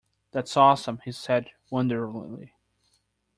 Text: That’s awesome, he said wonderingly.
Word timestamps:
That’s 0.31 0.57
awesome, 0.57 0.99
he 1.05 1.11
said 1.11 1.51
wonderingly. 1.69 2.55